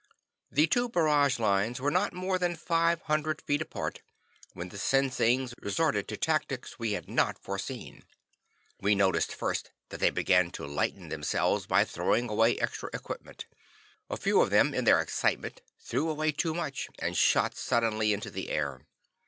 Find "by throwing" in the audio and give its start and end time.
11.67-12.29